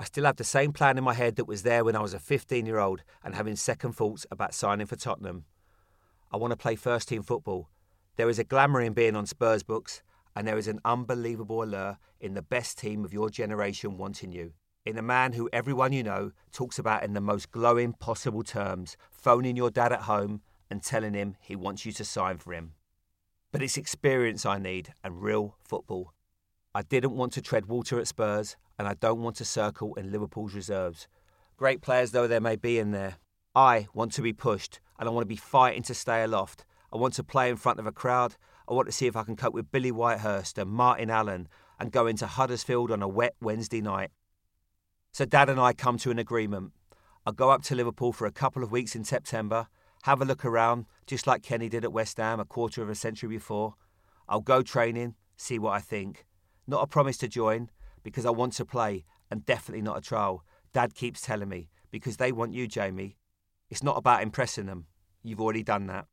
I 0.00 0.04
still 0.04 0.26
have 0.26 0.36
the 0.36 0.44
same 0.44 0.72
plan 0.72 0.96
in 0.96 1.02
my 1.02 1.14
head 1.14 1.34
that 1.36 1.48
was 1.48 1.64
there 1.64 1.84
when 1.84 1.96
I 1.96 2.00
was 2.00 2.14
a 2.14 2.20
15 2.20 2.66
year 2.66 2.78
old 2.78 3.02
and 3.24 3.34
having 3.34 3.56
second 3.56 3.94
thoughts 3.94 4.26
about 4.30 4.54
signing 4.54 4.86
for 4.86 4.94
Tottenham. 4.94 5.44
I 6.30 6.36
want 6.36 6.52
to 6.52 6.56
play 6.56 6.76
first 6.76 7.08
team 7.08 7.22
football. 7.22 7.68
There 8.16 8.28
is 8.28 8.38
a 8.38 8.44
glamour 8.44 8.80
in 8.80 8.92
being 8.92 9.16
on 9.16 9.26
Spurs 9.26 9.64
books, 9.64 10.02
and 10.36 10.46
there 10.46 10.58
is 10.58 10.68
an 10.68 10.80
unbelievable 10.84 11.64
allure 11.64 11.98
in 12.20 12.34
the 12.34 12.42
best 12.42 12.78
team 12.78 13.04
of 13.04 13.12
your 13.12 13.28
generation 13.28 13.96
wanting 13.96 14.30
you. 14.30 14.52
In 14.86 14.96
a 14.98 15.02
man 15.02 15.32
who 15.32 15.50
everyone 15.52 15.92
you 15.92 16.04
know 16.04 16.30
talks 16.52 16.78
about 16.78 17.02
in 17.02 17.14
the 17.14 17.20
most 17.20 17.50
glowing 17.50 17.92
possible 17.92 18.44
terms, 18.44 18.96
phoning 19.10 19.56
your 19.56 19.70
dad 19.70 19.92
at 19.92 20.02
home 20.02 20.42
and 20.70 20.80
telling 20.80 21.14
him 21.14 21.34
he 21.40 21.56
wants 21.56 21.84
you 21.84 21.90
to 21.92 22.04
sign 22.04 22.38
for 22.38 22.52
him. 22.52 22.74
But 23.50 23.62
it's 23.62 23.76
experience 23.76 24.46
I 24.46 24.58
need 24.58 24.92
and 25.02 25.22
real 25.22 25.56
football. 25.64 26.12
I 26.72 26.82
didn't 26.82 27.16
want 27.16 27.32
to 27.32 27.42
tread 27.42 27.66
water 27.66 27.98
at 27.98 28.06
Spurs, 28.06 28.56
and 28.78 28.86
I 28.86 28.94
don't 28.94 29.22
want 29.22 29.36
to 29.36 29.44
circle 29.44 29.94
in 29.94 30.12
Liverpool's 30.12 30.54
reserves. 30.54 31.08
Great 31.56 31.80
players 31.80 32.12
though 32.12 32.26
there 32.26 32.40
may 32.40 32.56
be 32.56 32.78
in 32.78 32.92
there, 32.92 33.16
I 33.54 33.88
want 33.92 34.12
to 34.12 34.22
be 34.22 34.32
pushed, 34.32 34.80
and 34.98 35.08
I 35.08 35.12
want 35.12 35.24
to 35.24 35.28
be 35.28 35.36
fighting 35.36 35.82
to 35.84 35.94
stay 35.94 36.22
aloft. 36.22 36.64
I 36.92 36.96
want 36.96 37.14
to 37.14 37.24
play 37.24 37.50
in 37.50 37.56
front 37.56 37.80
of 37.80 37.86
a 37.86 37.92
crowd. 37.92 38.36
I 38.68 38.72
want 38.72 38.86
to 38.86 38.92
see 38.92 39.06
if 39.06 39.16
I 39.16 39.24
can 39.24 39.36
cope 39.36 39.54
with 39.54 39.72
Billy 39.72 39.90
Whitehurst 39.90 40.58
and 40.58 40.70
Martin 40.70 41.10
Allen 41.10 41.48
and 41.80 41.90
go 41.90 42.06
into 42.06 42.26
Huddersfield 42.26 42.90
on 42.90 43.02
a 43.02 43.08
wet 43.08 43.34
Wednesday 43.40 43.80
night. 43.80 44.10
So 45.12 45.24
Dad 45.24 45.48
and 45.48 45.60
I 45.60 45.72
come 45.72 45.98
to 45.98 46.10
an 46.10 46.18
agreement. 46.18 46.72
I'll 47.26 47.32
go 47.32 47.50
up 47.50 47.62
to 47.64 47.74
Liverpool 47.74 48.12
for 48.12 48.26
a 48.26 48.32
couple 48.32 48.62
of 48.62 48.70
weeks 48.70 48.94
in 48.94 49.04
September, 49.04 49.66
have 50.04 50.22
a 50.22 50.24
look 50.24 50.44
around, 50.44 50.86
just 51.06 51.26
like 51.26 51.42
Kenny 51.42 51.68
did 51.68 51.84
at 51.84 51.92
West 51.92 52.18
Ham 52.18 52.40
a 52.40 52.44
quarter 52.44 52.82
of 52.82 52.88
a 52.88 52.94
century 52.94 53.28
before. 53.28 53.74
I'll 54.28 54.40
go 54.40 54.62
training, 54.62 55.14
see 55.36 55.58
what 55.58 55.72
I 55.72 55.80
think. 55.80 56.26
Not 56.66 56.84
a 56.84 56.86
promise 56.86 57.16
to 57.18 57.28
join, 57.28 57.70
because 58.08 58.26
I 58.26 58.30
want 58.30 58.54
to 58.54 58.64
play, 58.64 59.04
and 59.30 59.44
definitely 59.44 59.82
not 59.82 59.98
a 59.98 60.00
trial. 60.00 60.44
Dad 60.72 60.94
keeps 60.94 61.20
telling 61.20 61.48
me, 61.48 61.68
because 61.90 62.16
they 62.16 62.32
want 62.32 62.54
you, 62.54 62.66
Jamie. 62.66 63.16
It's 63.70 63.82
not 63.82 63.96
about 63.96 64.22
impressing 64.22 64.66
them. 64.66 64.86
You've 65.22 65.40
already 65.40 65.62
done 65.62 65.86
that. 65.86 66.06